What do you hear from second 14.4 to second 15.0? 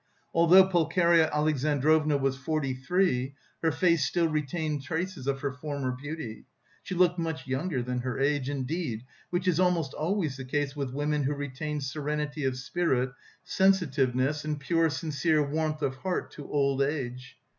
and pure